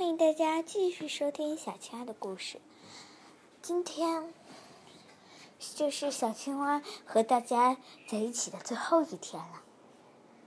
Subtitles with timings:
[0.00, 2.58] 欢迎大家继续收听小青蛙的故事。
[3.60, 4.32] 今天
[5.74, 7.76] 就是小青蛙和大家
[8.08, 9.60] 在一起的最后一天了，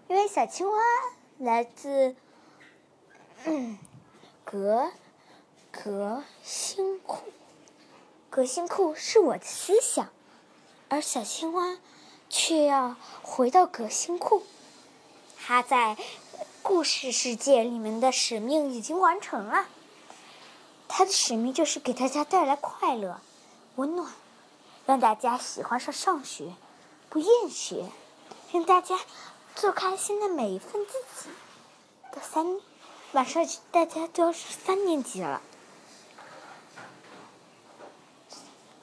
[0.08, 0.80] 因为小青蛙
[1.38, 2.16] 来自
[3.46, 3.78] 嗯
[4.44, 4.92] 格
[5.70, 7.22] 格星库，
[8.32, 10.10] 格星库是我的思想，
[10.90, 11.78] 而小青蛙
[12.28, 14.42] 却要回到格星库，
[15.38, 15.96] 它在。
[16.64, 19.66] 故事世界里面的使命已经完成了，
[20.88, 23.20] 他的使命就是给大家带来快乐、
[23.76, 24.10] 温暖，
[24.86, 26.54] 让大家喜欢上上学，
[27.10, 27.90] 不厌学，
[28.54, 28.98] 让大家
[29.54, 31.30] 做开心的每一份自己。
[32.14, 32.62] 到三，
[33.12, 35.42] 马上大家都要是三年级了，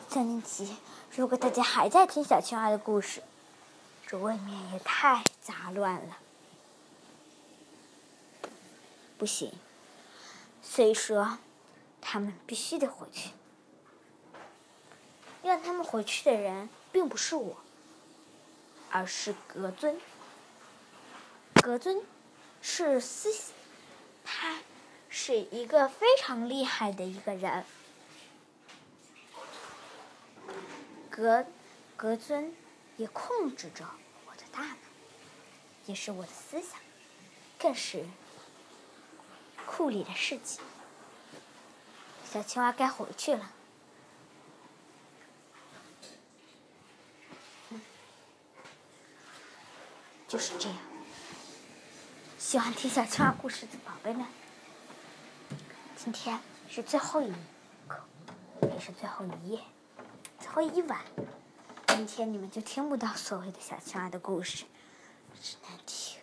[0.07, 0.77] 三年级，
[1.17, 3.23] 如果大家还在听小青蛙的故事，
[4.07, 6.19] 这未免也太杂乱了。
[9.21, 9.53] 不行，
[10.63, 11.37] 所以说，
[12.01, 13.33] 他们必须得回去。
[15.43, 17.59] 让他们回去的人并不是我，
[18.91, 20.01] 而是格尊。
[21.63, 22.03] 格尊
[22.63, 23.53] 是思想，
[24.25, 24.61] 他
[25.11, 27.67] 是一个非常厉害的一个人。
[31.11, 31.45] 格
[31.95, 32.55] 格尊
[32.97, 33.85] 也控制着
[34.27, 34.77] 我的大脑，
[35.85, 36.81] 也是我的思想，
[37.59, 38.07] 更是。
[39.81, 40.63] 库里的事情，
[42.31, 43.51] 小青蛙该回去了。
[50.29, 50.77] 就是这样。
[52.39, 54.27] 喜欢听小青蛙故事的宝贝们，
[55.97, 57.33] 今天是最后一
[57.89, 58.05] 课，
[58.75, 59.61] 也是最后一夜，
[60.39, 61.01] 最后一晚。
[61.97, 64.67] 明天你们就听不到所谓的小青蛙的故事，
[65.41, 66.21] 只能听。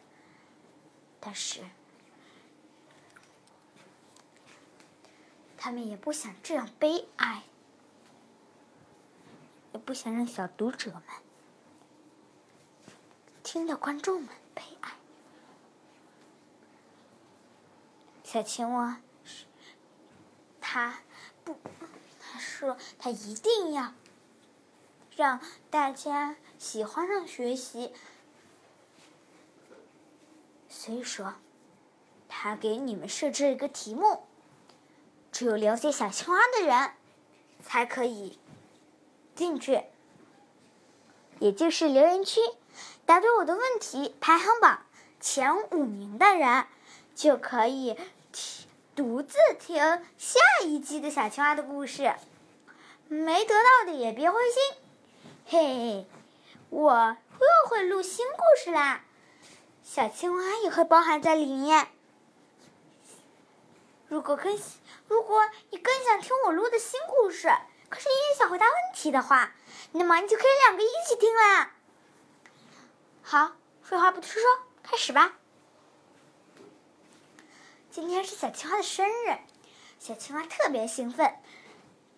[1.20, 1.64] 但是。
[5.58, 7.44] 他们也不想这样悲哀，
[9.74, 11.04] 也不想让小读者们、
[13.42, 14.92] 听的观众们悲哀。
[18.24, 19.02] 小青蛙，
[20.62, 21.00] 他
[21.44, 21.58] 不，
[22.20, 23.94] 他说他一定要
[25.16, 25.42] 让
[25.72, 27.92] 大家喜欢上学习，
[30.70, 31.34] 所以说，
[32.30, 34.27] 他给你们设置一个题目。
[35.38, 36.94] 只有了解小青蛙的人，
[37.64, 38.40] 才可以
[39.36, 39.84] 进去，
[41.38, 42.42] 也就是留言区。
[43.06, 44.82] 答对我的问题，排行榜
[45.20, 46.66] 前五名的人，
[47.14, 47.96] 就可以
[48.32, 49.78] 听独自听
[50.18, 52.16] 下一季的小青蛙的故事。
[53.08, 54.82] 没得到的也别灰心，
[55.46, 56.08] 嘿嘿，
[56.72, 59.04] 我又会录新故事啦，
[59.84, 61.90] 小青蛙也会包含在里面。
[64.08, 67.50] 如果更新如果你更想听我录的新故事，
[67.90, 69.54] 可是你也想回答问题的话，
[69.94, 71.72] 那么你就可以两个一起听啦。
[73.24, 74.42] 好，废话不多说，
[74.84, 75.34] 开始吧。
[77.90, 79.38] 今天是小青蛙的生日，
[80.00, 81.36] 小青蛙特别兴奋，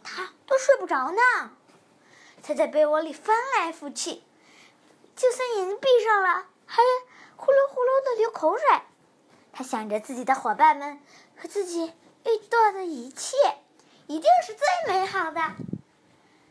[0.04, 1.22] 它都睡不着呢，
[2.44, 4.24] 它在被窝里翻来覆去，
[5.16, 6.82] 就算眼睛闭上了，还
[7.38, 8.66] 呼噜呼噜的流口水。
[9.54, 11.00] 它想着自己的伙伴们
[11.38, 11.94] 和自己
[12.26, 13.38] 遇到的一切，
[14.08, 15.42] 一定是最美好的。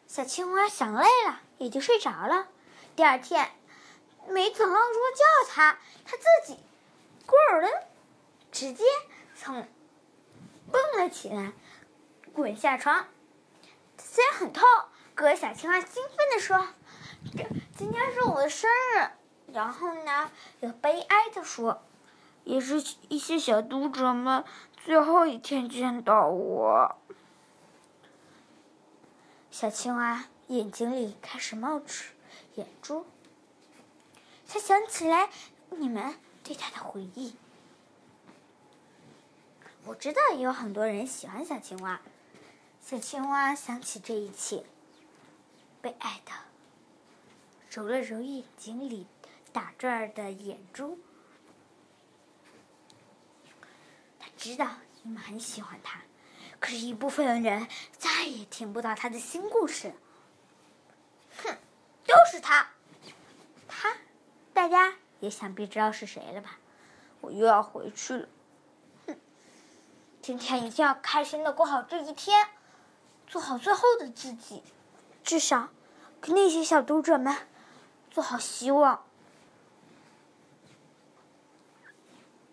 [0.06, 2.48] 小青蛙想累了，也就睡着了。
[2.96, 3.50] 第二天，
[4.28, 6.58] 没等闹钟叫它，它自己
[7.26, 7.86] 咕噜的
[8.50, 8.84] 直接
[9.36, 9.68] 从
[10.72, 11.52] 蹦了起来，
[12.32, 13.06] 滚下床。
[13.98, 14.64] 虽然很痛，
[15.14, 16.68] 可小青蛙兴奋地说
[17.76, 19.10] ：“今天是我的生日。”
[19.52, 20.30] 然后呢，
[20.60, 21.82] 又悲哀地说。
[22.48, 24.42] 也是一些小读者们
[24.82, 26.96] 最后一天见到我。
[29.50, 32.14] 小青蛙眼睛里开始冒出
[32.54, 33.04] 眼珠，
[34.46, 35.28] 他想起来
[35.76, 37.36] 你们对他的回忆。
[39.84, 42.00] 我知道有很多人喜欢小青蛙。
[42.80, 44.64] 小青蛙想起这一切，
[45.82, 46.32] 被爱的，
[47.68, 49.06] 揉了揉眼睛里
[49.52, 50.98] 打转的眼珠。
[54.38, 54.68] 知道
[55.02, 56.00] 你们很喜欢他，
[56.60, 57.66] 可是，一部分人
[57.98, 59.92] 再也听不到他的新故事。
[61.42, 61.58] 哼，
[62.04, 62.70] 就是他，
[63.66, 63.96] 他，
[64.54, 66.60] 大家也想必知道是谁了吧？
[67.20, 68.28] 我又要回去了。
[69.08, 69.16] 哼，
[70.22, 72.48] 今天一定要开心的过好这一天，
[73.26, 74.62] 做好最后的自己，
[75.24, 75.70] 至少
[76.20, 77.36] 给那些小读者们
[78.08, 79.04] 做好希望。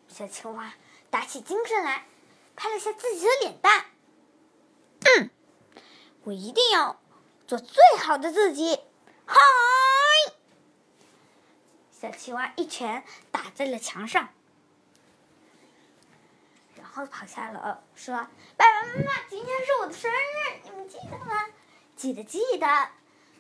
[0.08, 0.74] 小青蛙。
[1.16, 2.06] 打起精神来，
[2.58, 3.86] 拍了下自己的脸蛋。
[5.00, 5.30] 嗯，
[6.26, 7.00] 我一定要
[7.48, 8.82] 做最好的自己。
[9.26, 9.38] 嗨！
[11.90, 14.28] 小青蛙一拳打在了墙上，
[16.76, 18.14] 然后跑下楼说
[18.60, 21.48] ：“爸爸妈妈，今天是我的生日，你们记得吗？
[21.96, 22.90] 记得记得。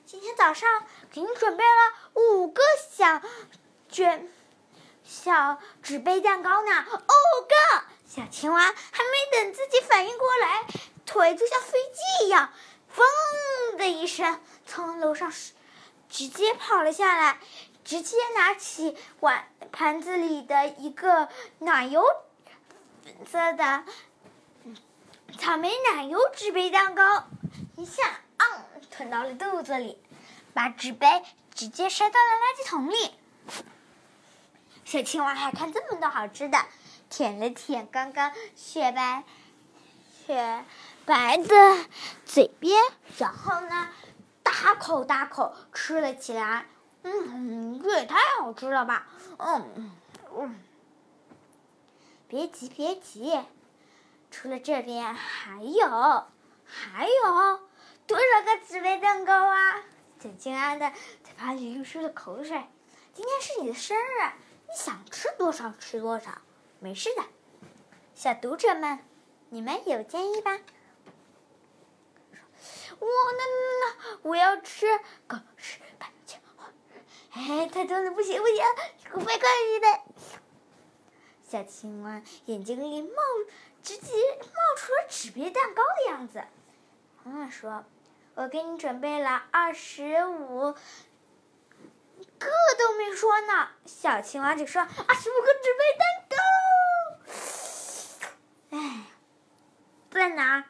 [0.06, 3.22] 今天早上给你准备了五个小
[3.90, 4.32] 卷
[5.06, 10.66] 小纸杯蛋糕呢，五个。”小青蛙还没等自己反应过来，
[11.06, 12.52] 腿就像飞机一样，
[12.96, 15.32] 嘣的一声从楼上
[16.10, 17.40] 直接跑了下来。
[17.84, 21.30] 直接拿起碗盘子里的一个
[21.60, 22.04] 奶油
[23.04, 23.84] 粉色的
[25.38, 27.28] 草莓奶油纸杯蛋糕，
[27.78, 30.02] 一下啊吞到了肚子里，
[30.52, 31.24] 把纸杯
[31.54, 33.12] 直接塞到了垃圾桶里。
[34.86, 36.60] 小青蛙还看这么多好吃的，
[37.10, 39.24] 舔了舔刚刚雪白
[40.26, 40.64] 雪
[41.06, 41.86] 白的
[42.24, 42.80] 嘴边，
[43.18, 43.90] 然后呢，
[44.44, 46.68] 大口大口吃了起来。
[47.02, 49.08] 嗯，这也太好吃了吧！
[49.38, 49.92] 嗯
[50.38, 50.60] 嗯，
[52.28, 53.40] 别急别急，
[54.30, 55.88] 除了这边还有
[56.64, 57.60] 还有
[58.06, 59.82] 多少个纸杯蛋糕啊？
[60.22, 60.92] 小青蛙的
[61.24, 62.64] 嘴巴里又出了口水。
[63.14, 64.32] 今天是你的生日，
[64.68, 66.42] 你想吃多少吃多少，
[66.80, 67.24] 没事的。
[68.14, 69.00] 小读者们，
[69.50, 70.60] 你们有建议吧？
[73.00, 73.08] 我
[73.38, 74.86] 那那我要吃
[75.28, 76.42] 个十百千。
[77.32, 78.64] 哎，太多了，不行不行，
[79.12, 79.88] 快快一的！
[81.48, 83.18] 小青蛙眼睛里冒，
[83.84, 86.44] 直接冒出了纸杯蛋糕的样子。
[87.24, 87.84] 妈妈说
[88.36, 90.74] ：“我给你准备了二十五
[92.46, 96.36] 个，都没说呢。”小青蛙就说：“二十五个纸杯蛋糕。”
[98.78, 99.04] 哎，
[100.12, 100.66] 在哪？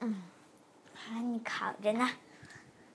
[0.00, 0.22] 嗯，
[0.94, 2.10] 还你烤着呢。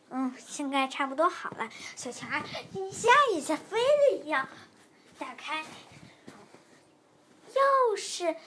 [0.10, 1.70] 嗯，现在差不多好了。
[1.96, 2.42] 小青蛙
[2.72, 4.48] 一下一下飞了一样，
[5.18, 5.66] 打开，
[7.54, 8.38] 又是又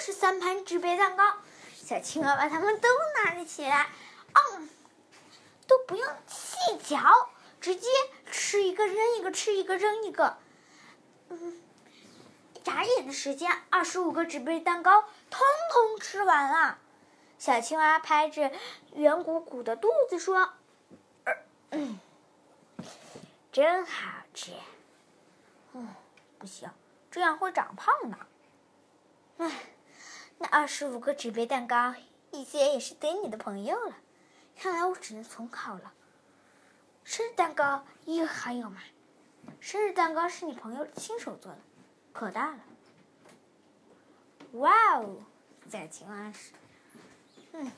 [0.00, 1.36] 是三盘纸杯蛋糕。
[1.74, 2.88] 小青蛙把它们都
[3.24, 3.88] 拿了起来，
[4.32, 4.68] 嗯，
[5.68, 6.98] 都不用细嚼，
[7.60, 7.86] 直接
[8.32, 10.38] 吃一个扔一个，吃一个扔一个。
[11.28, 11.60] 嗯，
[12.64, 15.40] 眨眼的时间，二十五个纸杯蛋糕通
[15.72, 16.78] 通吃完了。
[17.38, 18.50] 小青蛙拍着
[18.94, 20.54] 圆鼓鼓的肚子说
[21.70, 22.00] ：“嗯，
[23.52, 24.52] 真好吃。
[25.74, 25.88] 嗯，
[26.38, 26.68] 不行，
[27.10, 28.16] 这样会长胖的。
[29.36, 29.66] 唉，
[30.38, 31.94] 那二十五个纸杯蛋糕，
[32.32, 33.96] 一些也是给你的朋友了。
[34.60, 35.92] 看来我只能重考了。
[37.04, 38.82] 生日蛋糕又还有吗？
[39.60, 41.58] 生日蛋糕是你朋友亲手做的，
[42.12, 42.58] 可大了。
[44.54, 45.22] 哇哦，
[45.70, 46.52] 小青蛙是。”
[47.52, 47.70] 嗯，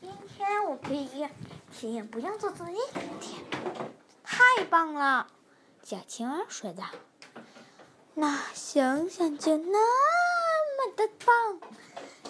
[0.00, 1.28] 今天我可以
[1.70, 3.44] 体验不用做作业的一天，
[4.24, 5.30] 太棒了！
[5.82, 6.84] 小青蛙说道。
[8.14, 11.60] 那想想就那么的棒。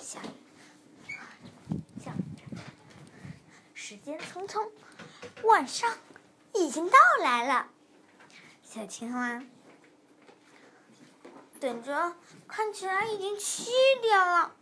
[0.01, 0.23] 想
[2.03, 2.13] 着，
[3.91, 4.71] 时间匆匆，
[5.43, 5.99] 晚上
[6.55, 7.67] 已经到来了。
[8.63, 9.43] 小青蛙
[11.59, 12.15] 等着，
[12.47, 14.53] 看起来已经七点了。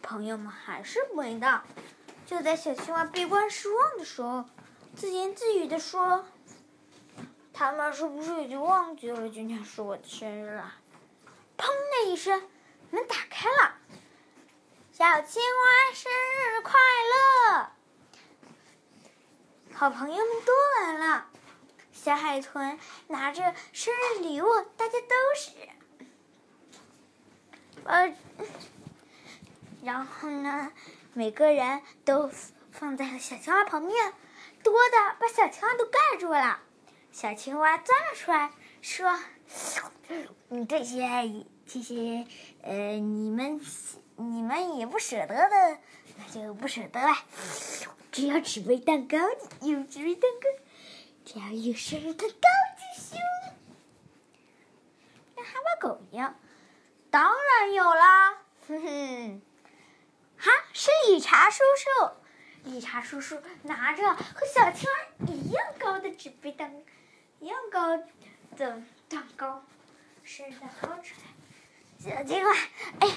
[0.00, 1.62] 朋友们还是没到。
[2.24, 4.46] 就在小青蛙悲观失望的时候，
[4.96, 6.24] 自言自语的说
[7.52, 10.76] ：“他们是不是已经忘记了今天是我的生日了？”
[11.58, 12.48] 砰的一声，
[12.88, 13.74] 门打开了。
[14.92, 16.72] 小青蛙生日快
[17.52, 17.72] 乐！
[19.78, 21.28] 好朋友们都来了。
[21.92, 25.52] 小海豚拿着生日礼物，大家都是，
[27.84, 28.12] 呃。
[29.84, 30.72] 然后呢，
[31.12, 32.28] 每个人都
[32.72, 34.12] 放在了小青蛙旁边，
[34.64, 36.58] 多的把小青蛙都盖住了。
[37.12, 38.50] 小青蛙钻了出来，
[38.82, 39.16] 说
[40.50, 41.08] ：“嗯，这些
[41.68, 42.26] 这些，
[42.62, 43.60] 呃，你们
[44.16, 45.78] 你们也不舍得的，
[46.18, 47.16] 那就不舍得了。
[48.12, 49.16] 只要纸杯蛋糕，
[49.62, 50.48] 有纸杯蛋糕，
[51.24, 53.18] 只要有生日蛋糕就行。
[55.36, 56.34] 跟哈巴狗一样，
[57.10, 58.34] 当然有啦，
[58.66, 59.42] 哼哼。”
[60.36, 62.10] 哈，是理查叔叔。
[62.64, 66.74] 理查叔叔拿着和小青蛙一样高的纸杯蛋，
[67.40, 69.64] 一样高的蛋糕，
[70.24, 72.10] 生日蛋糕出来。
[72.16, 72.52] 小青蛙，
[73.00, 73.08] 哎，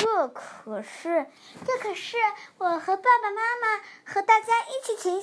[0.00, 1.26] 这可是，
[1.66, 2.16] 这可是
[2.56, 5.20] 我和爸爸妈妈和大家一起齐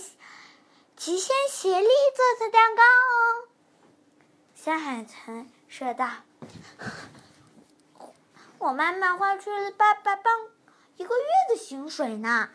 [0.95, 3.47] 齐心协力做的蛋糕哦。
[4.55, 6.07] 小海豚说道
[8.59, 10.33] ：“我妈妈花出了爸爸帮
[10.97, 12.49] 一个月的薪水呢。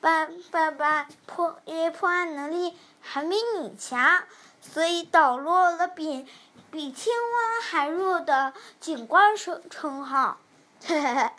[0.00, 4.24] 爸爸爸破因为破案能力还没你强，
[4.60, 6.26] 所以倒落了比
[6.70, 10.38] 比青蛙还弱的警官称称号。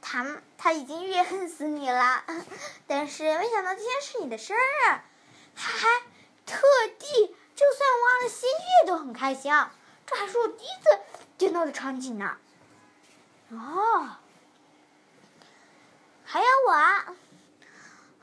[0.00, 0.24] 他
[0.56, 2.24] 他已经怨恨死你了，
[2.86, 5.00] 但是没想到今天是你的生日，
[5.54, 6.02] 他还
[6.44, 6.62] 特
[6.98, 9.74] 地就算挖了新月都很开心啊。
[10.06, 11.00] 这还是我第一次
[11.36, 12.36] 见到的场景呢。
[13.50, 14.16] 哦，
[16.24, 17.06] 还有我啊，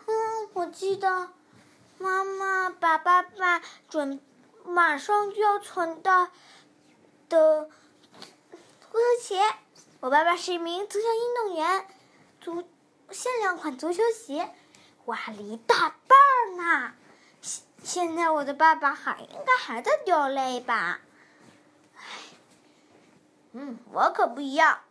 [0.05, 1.29] 嗯，我记得
[1.97, 4.21] 妈妈把爸爸准
[4.65, 6.29] 马上就要存到
[7.27, 7.69] 的足
[8.93, 9.41] 球鞋。
[10.03, 11.87] 我爸爸是一名足球运动员，
[12.41, 12.67] 足
[13.09, 14.53] 限量款足球鞋
[15.05, 16.93] 挖了一大半呢。
[17.39, 20.99] 现现在我的爸爸还应该还在掉泪吧？
[21.95, 22.01] 唉，
[23.53, 24.81] 嗯，我可不一样。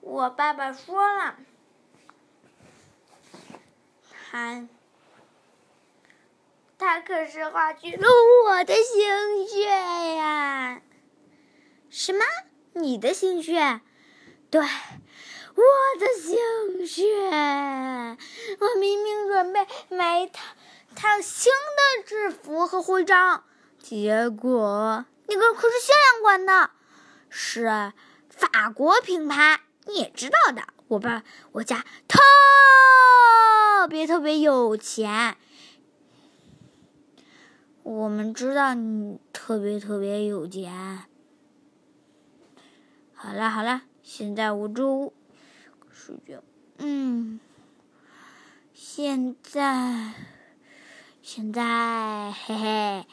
[0.00, 1.36] 我爸爸说了，
[4.30, 4.66] 他
[6.78, 8.08] 他可是花去了
[8.46, 9.66] 我的心血
[10.14, 10.80] 呀！
[11.90, 12.24] 什么？
[12.76, 13.80] 你的心血？
[14.50, 14.68] 对，我
[15.98, 17.02] 的心血！
[18.60, 20.42] 我明明准备买一套
[20.94, 23.44] 套新的制服和徽章，
[23.82, 26.70] 结果那个可是限量款的，
[27.30, 27.94] 是
[28.28, 29.62] 法国品牌。
[29.86, 35.38] 你也知道的，我爸我家特别特别有钱。
[37.82, 41.04] 我们知道你特别特别有钱。
[43.26, 45.12] 好了好了，现在我就
[45.90, 46.44] 睡觉。
[46.78, 47.40] 嗯，
[48.72, 50.12] 现在
[51.22, 53.06] 现在嘿嘿，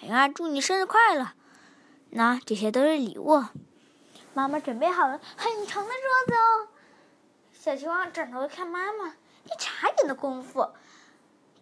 [0.00, 1.34] 哎呀，祝你生日快乐！
[2.10, 3.44] 那这些都是礼物。
[4.34, 6.68] 妈妈准备好了很长的桌子哦，
[7.52, 9.06] 小青蛙转头看妈妈，
[9.44, 10.68] 一眨眼的功夫，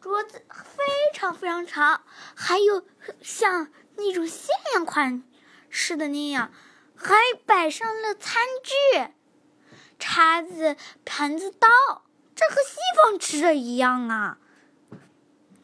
[0.00, 2.00] 桌子非常非常长，
[2.34, 2.86] 还有
[3.20, 5.22] 像那种限量款
[5.70, 6.52] 似的那样，
[6.96, 7.14] 还
[7.46, 9.12] 摆上了餐具、
[9.98, 11.68] 叉子、盘子、刀，
[12.34, 14.38] 这和西方吃的一样啊！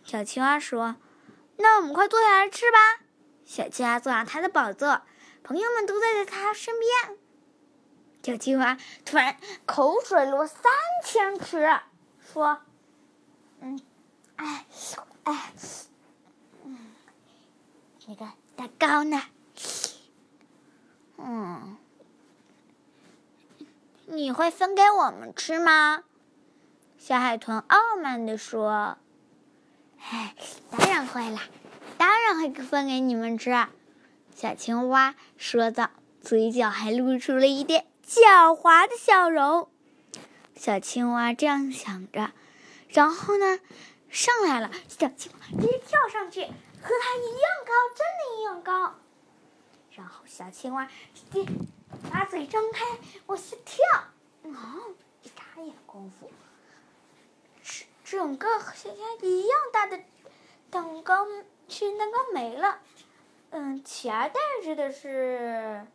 [0.04, 0.96] 小青蛙说
[1.58, 2.78] ：“那我们快坐下来吃吧。”
[3.44, 5.02] 小青蛙坐上它的宝座。
[5.42, 7.18] 朋友们都在他身边。
[8.20, 10.64] 小青蛙突然口水落三
[11.04, 11.64] 千尺，
[12.18, 12.62] 说
[13.62, 13.80] ：“嗯，
[14.34, 14.66] 哎，
[15.22, 15.52] 哎，
[16.64, 16.92] 嗯，
[18.08, 19.22] 那个蛋糕呢？
[21.18, 21.76] 嗯，
[24.06, 26.04] 你会分给我们吃吗？”
[26.98, 28.98] 小海豚傲慢地说
[30.00, 30.34] ：“哎，
[30.70, 31.42] 当然会啦，
[31.96, 33.50] 当然会分给你们吃。”
[34.34, 39.68] 小青蛙说道，嘴角还露出了一点狡猾的笑容。
[40.54, 42.32] 小青蛙这样想着，
[42.88, 43.60] 然后呢，
[44.10, 44.70] 上来了。
[44.88, 46.50] 小青蛙直接跳上去，和
[47.02, 48.94] 它一样高，真的一样高。
[49.96, 51.44] 然后小青蛙直接
[52.12, 52.84] 把嘴张开，
[53.26, 53.84] 往下跳。
[54.42, 56.30] 哦，一眨眼功夫，
[57.62, 59.98] 整整个像一样大的
[60.70, 61.26] 蛋糕，
[61.68, 62.78] 生日蛋糕没了。
[63.50, 65.86] 嗯，取而代之的是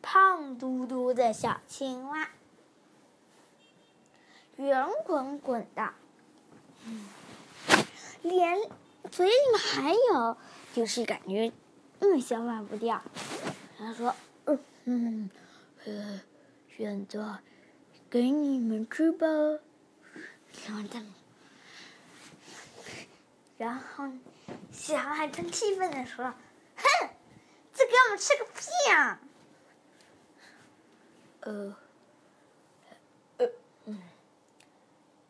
[0.00, 2.28] 胖嘟嘟的小青蛙，
[4.56, 5.94] 圆滚滚的，
[6.84, 7.08] 嗯，
[8.22, 8.60] 连
[9.10, 10.36] 嘴里面还有，
[10.74, 11.52] 就是感觉
[12.00, 13.00] 嗯消化不掉。
[13.78, 14.14] 他说
[14.44, 15.30] ：“嗯嗯，
[15.86, 16.20] 呃，
[16.68, 17.38] 选择
[18.10, 19.26] 给你们吃吧。”
[20.66, 20.82] 然后
[23.56, 24.10] 然后。
[24.70, 26.24] 小海豚气愤地说
[26.76, 27.08] ：“哼，
[27.72, 29.18] 这给我们吃个屁啊！”
[31.40, 31.76] 呃，
[33.38, 33.46] 呃，
[33.86, 34.02] 嗯，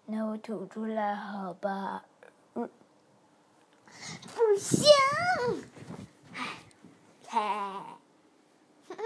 [0.07, 2.05] 那我吐出来好吧？
[4.47, 4.85] 不行！
[7.31, 7.97] 哎，
[8.89, 8.97] 嘿，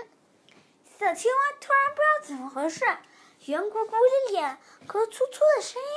[0.99, 2.85] 小青蛙突然不知道怎么回事，
[3.47, 5.89] 圆鼓鼓的脸和粗粗的声音，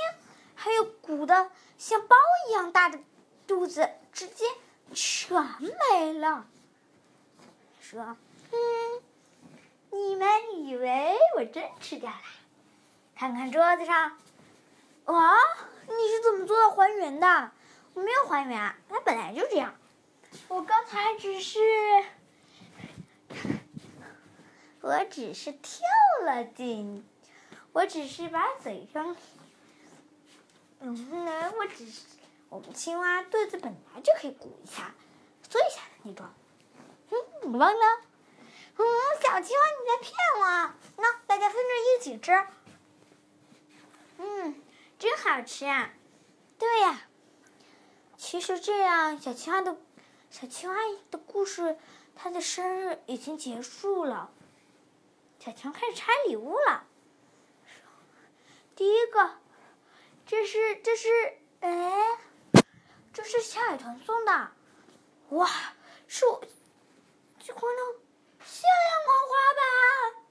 [0.54, 2.16] 还有鼓的像包
[2.48, 3.00] 一样大的
[3.48, 3.90] 肚子。
[4.14, 4.46] 直接
[4.94, 5.42] 全
[5.90, 6.46] 没了。
[7.80, 8.18] 说
[8.52, 9.02] ：“嗯，
[9.90, 12.22] 你们以为我真吃掉了？
[13.16, 14.18] 看看桌子上，
[15.06, 15.34] 哇，
[15.88, 17.52] 你是怎么做到还原的？
[17.94, 19.76] 我没有还原，它本来就这样。
[20.48, 21.60] 我刚才只是，
[24.82, 25.82] 我只是跳
[26.26, 27.06] 了进，
[27.74, 29.16] 我只是把嘴张，
[30.80, 32.02] 嗯，我只是。”
[32.52, 34.94] 我们青蛙肚子本来就可以鼓一下、
[35.50, 36.26] 缩一下的那种。
[37.10, 38.02] 嗯，忘了。
[38.76, 38.86] 嗯，
[39.24, 40.74] 小青蛙你在骗我。
[40.98, 42.46] 那大家分着一起吃。
[44.18, 44.62] 嗯，
[45.00, 45.94] 真好吃啊。
[46.60, 47.04] 对呀。
[48.22, 49.76] 其实这样，小青蛙的，
[50.30, 50.76] 小青蛙
[51.10, 51.80] 的故事，
[52.16, 54.30] 它的生日已经结束了。
[55.40, 56.86] 小强开始拆礼物了。
[58.76, 59.38] 第一个，
[60.28, 61.10] 这是这是
[61.62, 62.20] 哎，
[63.12, 64.52] 这是小海豚送的，
[65.30, 65.50] 哇，
[66.08, 66.44] 是我
[67.40, 67.82] 喜欢的
[68.46, 70.24] 限量款滑板。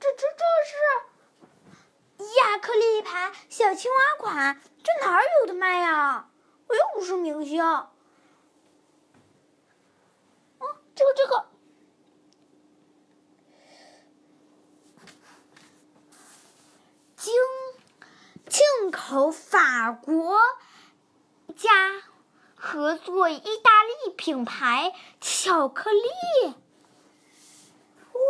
[0.00, 0.74] 这这这是
[2.18, 6.30] 亚克力牌小青蛙款，这哪儿有的卖呀？
[6.68, 7.62] 我又不是明星。
[7.64, 7.86] 哦，
[10.94, 11.46] 这个这个。
[17.16, 17.32] 经
[18.48, 20.38] 进口法国
[21.56, 22.02] 加
[22.54, 26.54] 合作意大利品牌巧克力，
[28.12, 28.20] 哇！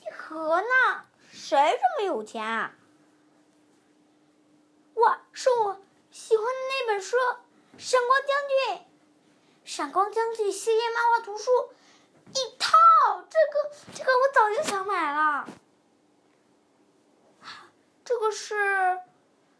[0.00, 1.06] 一盒呢？
[1.50, 2.76] 谁这么有钱啊？
[4.94, 5.20] 哇！
[5.32, 5.80] 是我
[6.12, 7.16] 喜欢的那本书
[7.76, 8.76] 《闪光将军》，
[9.64, 11.50] 《闪光将军》系列漫画图书
[12.28, 12.70] 一套，
[13.28, 15.48] 这个这个我早就想买了。
[18.04, 18.54] 这个是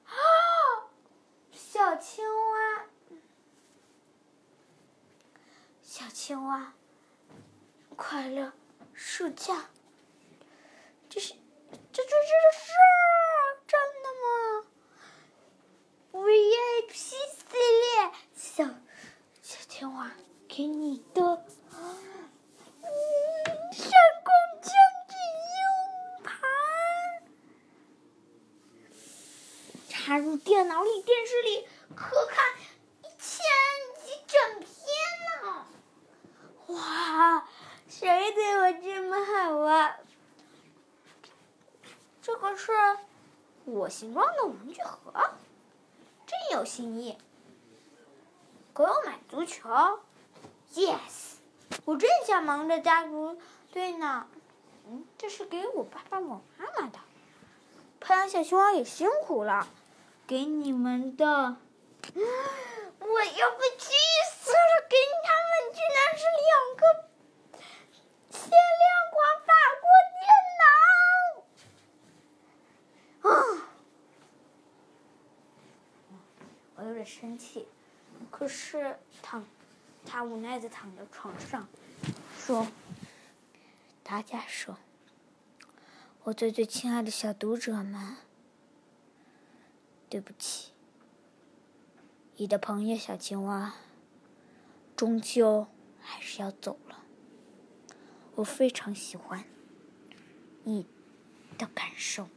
[0.04, 0.14] 啊，
[1.50, 2.84] 小青蛙，
[5.82, 6.72] 小青蛙，
[7.96, 8.52] 快乐
[8.94, 9.70] 暑假，
[11.08, 11.34] 这是
[11.92, 12.14] 这这这
[12.56, 12.72] 是
[13.66, 14.24] 真的吗
[16.12, 17.16] ？VIP 系
[17.50, 18.64] 列小
[19.42, 20.10] 小青蛙
[20.48, 21.44] 给你的。
[29.88, 32.52] 插入电脑里、电视里，可看
[33.00, 33.44] 一千
[34.02, 34.68] 集整篇
[35.44, 35.66] 呢！
[36.74, 37.46] 哇，
[37.88, 40.00] 谁对我这么好啊？
[42.20, 42.72] 这个是
[43.66, 45.12] 我形状的文具盒，
[46.26, 47.16] 真有新意。
[48.74, 49.68] 给我买足球
[50.74, 51.36] ，yes！
[51.84, 53.38] 我正想忙着加足
[53.72, 54.26] 队呢。
[54.86, 56.98] 嗯，这是给我爸爸、我妈妈的。
[58.00, 59.68] 太阳小青蛙也辛苦了。
[60.26, 61.56] 给你们的，我
[62.04, 63.92] 要被气
[64.30, 64.86] 死了！
[64.88, 66.82] 给他们居然是两个
[68.30, 70.22] 限量款法国电
[73.22, 73.32] 脑，啊！
[76.76, 77.66] 我有点生气，
[78.28, 79.44] 可是躺，
[80.04, 81.68] 他无奈的躺在床上，
[82.36, 82.66] 说
[84.02, 84.78] ：“大家说，
[86.24, 88.16] 我最最亲爱的小读者们。”
[90.10, 90.72] 对不起，
[92.36, 93.74] 你的朋友小青蛙，
[94.96, 95.68] 终究
[96.00, 97.04] 还是要走了。
[98.34, 99.44] 我非常喜欢
[100.64, 100.84] 你
[101.56, 102.28] 的感受，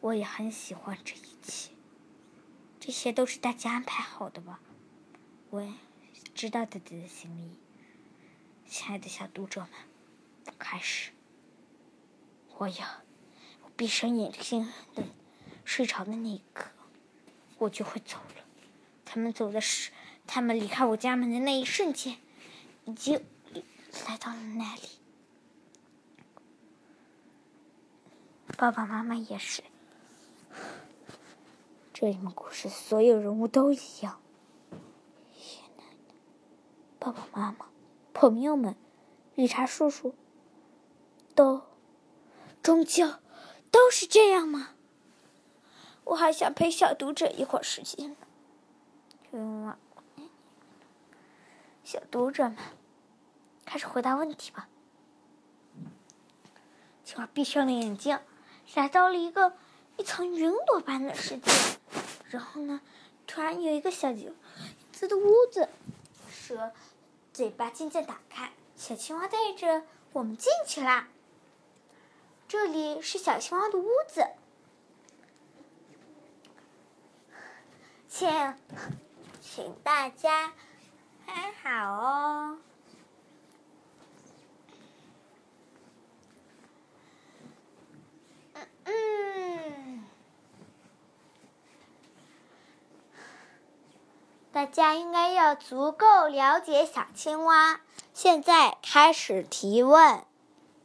[0.00, 1.70] 我也很喜欢这一切。
[2.80, 4.60] 这些都是大家安排好的吧？
[5.50, 5.66] 我
[6.34, 7.56] 知道自己的心意。
[8.66, 9.70] 亲爱的小读者们，
[10.58, 11.12] 开始，
[12.56, 12.86] 我要
[13.76, 15.04] 闭上眼睛的。
[15.64, 16.70] 睡着的那一刻，
[17.58, 18.44] 我就会走了。
[19.04, 19.90] 他们走的是，
[20.24, 22.18] 他们离开我家门的那一瞬间，
[22.84, 23.20] 已经
[24.06, 24.82] 来到了那里。
[28.56, 29.64] 爸爸妈妈也是。
[31.92, 34.20] 这里面故事所有人物都一样。
[37.06, 37.66] 爸爸妈妈、
[38.12, 38.74] 朋友们、
[39.36, 40.12] 绿茶叔叔，
[41.36, 41.62] 都，
[42.64, 43.20] 终究
[43.70, 44.70] 都是这样吗？
[46.02, 48.16] 我还想陪小读者一会儿时间。
[49.30, 49.78] 青蛙，
[51.84, 52.56] 小读者们，
[53.64, 54.68] 开始回答问题吧。
[57.04, 58.18] 青蛙闭上了眼睛，
[58.74, 59.52] 来到了一个
[59.96, 61.52] 一层云朵般的世界。
[62.30, 62.80] 然后呢，
[63.28, 64.34] 突然有一个小影
[64.90, 65.68] 子的屋子，
[66.28, 66.72] 蛇
[67.36, 71.06] 嘴巴渐渐打开，小青蛙带着我们进去啦。
[72.48, 74.26] 这里是小青蛙的屋子。
[78.08, 78.26] 请，
[79.42, 80.54] 请大家
[81.26, 82.58] 看好哦。
[88.54, 90.05] 嗯嗯，
[94.56, 97.82] 大家应该要足够了解小青蛙。
[98.14, 100.24] 现在开始提问，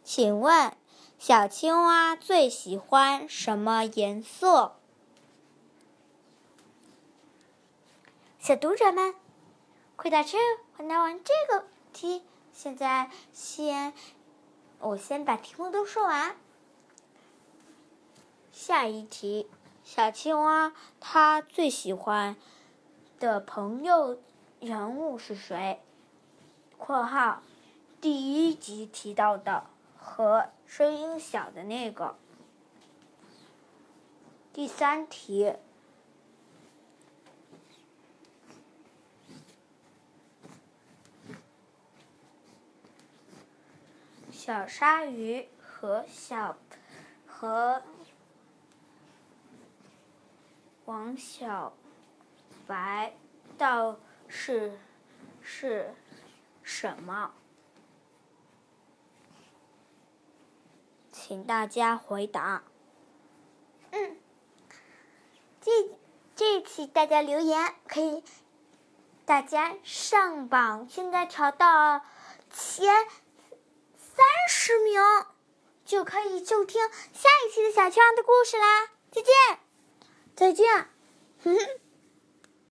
[0.03, 0.73] 请问
[1.17, 4.75] 小青蛙最喜欢什么颜色？
[8.41, 9.15] 小读者们，
[9.95, 10.35] 快答出，
[10.75, 12.23] 回答完这个题。
[12.51, 13.93] 现在先，
[14.79, 16.35] 我先把题目都说完。
[18.51, 19.47] 下一题，
[19.85, 22.35] 小青蛙它最喜欢
[23.21, 24.19] 的朋友
[24.59, 25.79] 人物是谁
[26.79, 27.43] ？（括号
[28.01, 32.15] 第一集提到的和声音小的那个。）
[34.51, 35.53] 第三题。
[44.31, 46.57] 小鲨鱼和小
[47.27, 47.83] 和
[50.85, 51.71] 王小
[52.71, 53.13] 白，
[53.57, 54.79] 倒是
[55.41, 55.93] 是
[56.63, 57.33] 什么？
[61.11, 62.63] 请大家回答。
[63.91, 64.15] 嗯，
[65.59, 65.71] 这
[66.33, 68.23] 这一期大家留言可以，
[69.25, 72.01] 大家上榜，现在调到
[72.53, 72.87] 前。
[73.97, 75.01] 三十名
[75.83, 76.81] 就可以收听
[77.11, 78.89] 下一期的小青蛙的故事啦！
[79.09, 79.33] 再见，
[80.35, 80.87] 再见。